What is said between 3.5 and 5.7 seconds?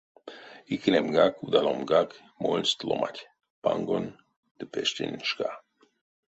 пангонь ды пештень шка.